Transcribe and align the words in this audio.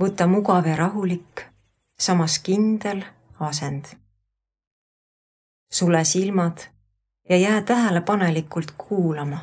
võta 0.00 0.26
mugav 0.26 0.66
ja 0.66 0.76
rahulik, 0.76 1.46
samas 1.98 2.38
kindel 2.38 3.04
asend. 3.40 3.84
sule 5.72 6.04
silmad 6.04 6.58
ja 7.28 7.36
jää 7.36 7.62
tähelepanelikult 7.62 8.70
kuulama. 8.78 9.38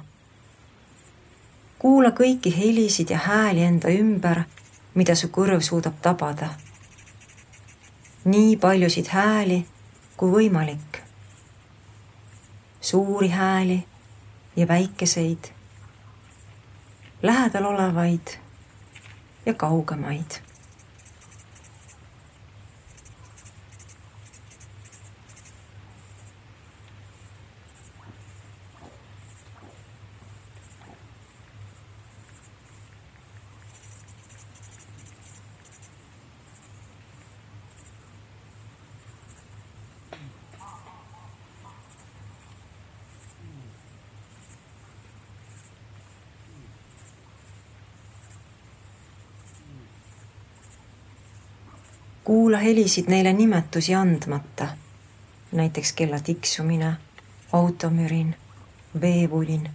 kuula 1.79 2.09
kõiki 2.09 2.57
helisid 2.57 3.09
ja 3.09 3.17
hääli 3.17 3.63
enda 3.63 3.89
ümber, 3.89 4.43
mida 4.93 5.15
su 5.15 5.27
kõrv 5.27 5.61
suudab 5.61 5.93
tabada. 6.01 6.49
nii 8.25 8.57
paljusid 8.57 9.07
hääli 9.07 9.65
kui 10.17 10.31
võimalik. 10.31 11.01
suuri 12.81 13.29
hääli 13.29 13.83
ja 14.55 14.67
väikeseid, 14.67 15.49
lähedal 17.21 17.65
olevaid 17.65 18.42
ja 19.45 19.53
kaugemaid 19.53 20.41
kuula 52.23 52.57
helisid 52.57 53.05
neile 53.07 53.33
nimetusi 53.33 53.95
andmata. 53.95 54.67
näiteks 55.51 55.93
kella 55.93 56.19
tiksumine, 56.19 56.93
automürin, 57.53 58.35
veevulin. 59.01 59.69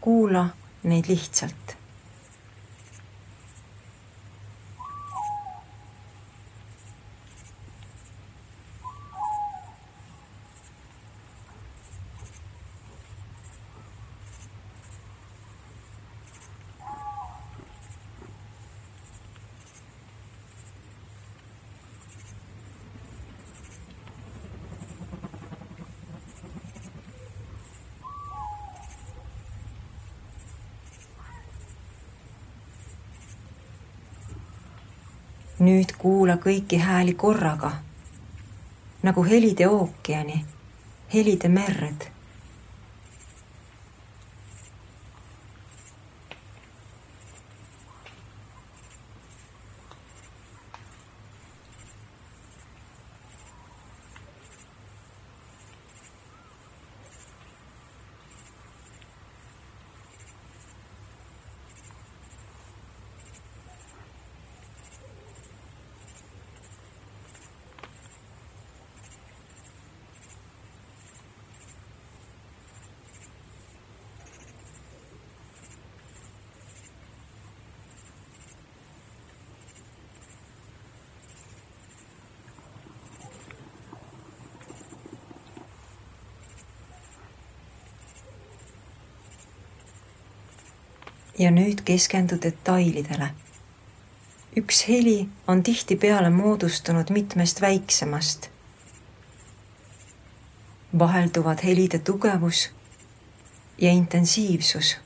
kuula 0.00 0.48
neid 0.82 1.04
lihtsalt 1.08 1.77
nüüd 35.58 35.96
kuula 35.98 36.36
kõiki 36.42 36.78
hääli 36.78 37.14
korraga, 37.18 37.72
nagu 39.02 39.24
helide 39.26 39.66
ookeani, 39.68 40.44
helide 41.14 41.48
merd 41.48 42.06
ja 91.38 91.50
nüüd 91.50 91.78
keskendu 91.84 92.42
detailidele. 92.42 93.30
üks 94.56 94.88
heli 94.88 95.28
on 95.46 95.62
tihtipeale 95.62 96.30
moodustunud 96.30 97.10
mitmest 97.10 97.60
väiksemast. 97.60 98.48
vahelduvad 100.98 101.58
helide 101.64 101.98
tugevus 101.98 102.70
ja 103.78 103.90
intensiivsus 103.90 104.96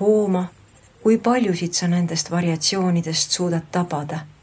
hooma, 0.00 0.46
kui 1.02 1.18
paljusid 1.18 1.72
sa 1.72 1.88
nendest 1.88 2.30
variatsioonidest 2.30 3.30
suudad 3.30 3.62
tabada 3.72 4.33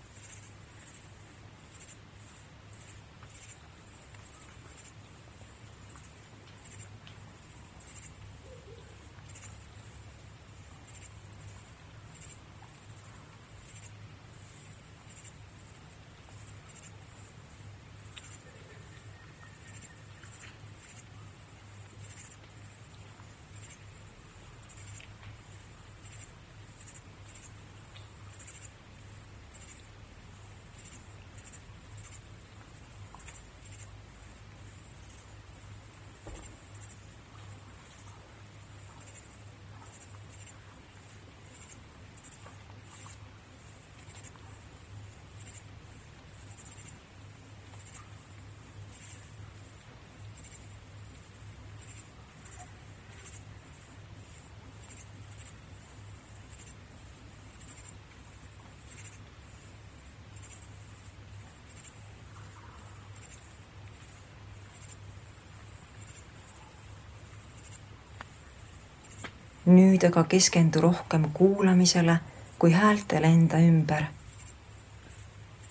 nüüd 69.66 70.04
aga 70.04 70.24
keskendu 70.24 70.82
rohkem 70.82 71.32
kuulamisele 71.34 72.20
kui 72.60 72.72
häältele 72.72 73.28
enda 73.28 73.58
ümber. 73.58 74.04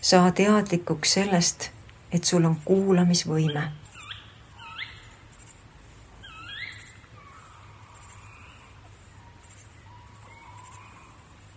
saa 0.00 0.30
teadlikuks 0.32 1.12
sellest, 1.12 1.70
et 2.12 2.24
sul 2.24 2.44
on 2.44 2.56
kuulamisvõime. 2.64 3.72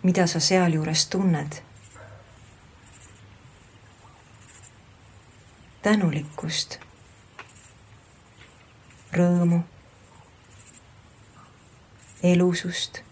mida 0.02 0.26
sa 0.26 0.40
sealjuures 0.40 1.06
tunned? 1.06 1.62
tänulikkust, 5.82 6.78
rõõmu 9.12 9.62
elusust. 12.24 13.02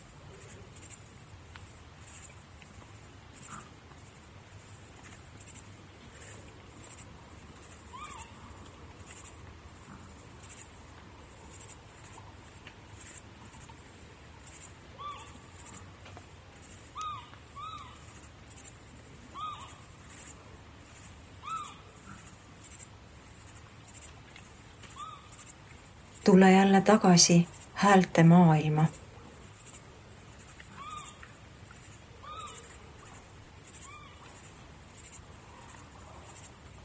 tule 26.24 26.52
jälle 26.52 26.80
tagasi 26.80 27.48
häälte 27.74 28.22
maailma 28.22 28.86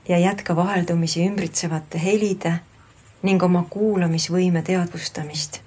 ja 0.10 0.18
jätka 0.18 0.56
vaheldumisi 0.56 1.26
ümbritsevate 1.28 2.04
helide 2.04 2.54
ning 3.24 3.44
oma 3.44 3.66
kuulamisvõime 3.70 4.62
teadvustamist 4.62 5.62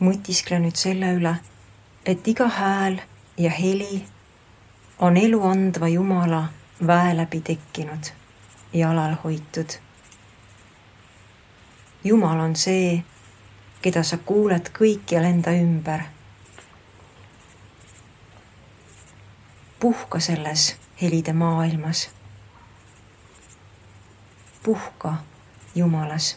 mõtiskle 0.00 0.58
nüüd 0.62 0.76
selle 0.78 1.12
üle, 1.16 1.34
et 2.06 2.28
iga 2.28 2.48
hääl 2.48 3.00
ja 3.38 3.50
heli 3.50 4.04
on 4.98 5.16
elu 5.16 5.42
andva 5.46 5.88
Jumala 5.88 6.48
väe 6.86 7.16
läbi 7.16 7.40
tekkinud 7.40 8.10
ja 8.72 8.90
alal 8.90 9.16
hoitud. 9.24 9.78
Jumal 12.04 12.40
on 12.40 12.56
see, 12.56 13.02
keda 13.82 14.02
sa 14.02 14.18
kuuled 14.18 14.70
kõikjal 14.78 15.26
enda 15.32 15.54
ümber. 15.54 16.06
puhka 19.80 20.20
selles 20.20 20.76
helide 21.02 21.32
maailmas. 21.32 22.10
puhka 24.62 25.14
Jumalas 25.74 26.36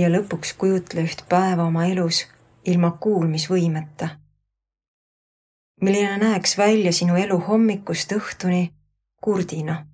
ja 0.00 0.08
lõpuks 0.12 0.54
kujutle 0.58 1.04
üht 1.08 1.24
päeva 1.28 1.66
oma 1.68 1.86
elus 1.86 2.24
ilma 2.64 2.90
kuulmisvõimeta. 3.00 4.08
milline 5.80 6.16
näeks 6.18 6.58
välja 6.58 6.92
sinu 6.92 7.16
elu 7.16 7.38
hommikust 7.48 8.12
õhtuni 8.12 8.72
kurdina 9.20 9.89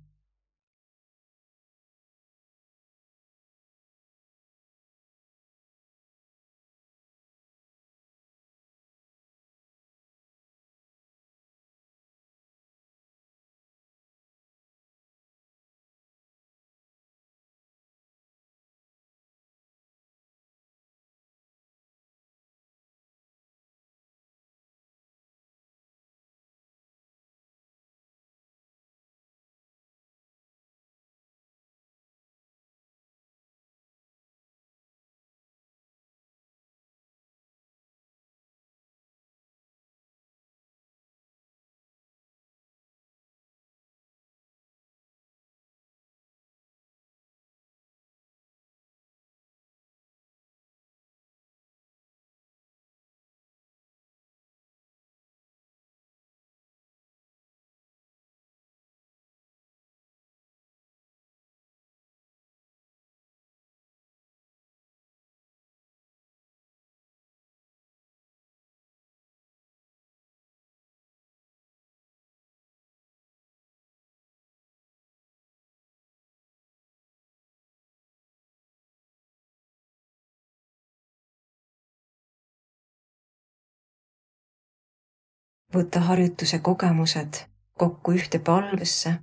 võtta 85.75 85.99
harjutuse 85.99 86.59
kogemused 86.59 87.43
kokku 87.77 88.11
ühte 88.11 88.39
palvesse. 88.39 89.19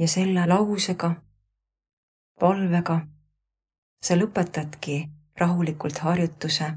ja 0.00 0.06
selle 0.08 0.46
lausega, 0.48 1.10
palvega 2.40 2.94
sa 4.00 4.16
lõpetadki 4.16 4.96
rahulikult 5.36 6.00
harjutuse 6.06 6.70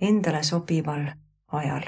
endale 0.00 0.42
sobival 0.42 1.12
ajal 1.60 1.86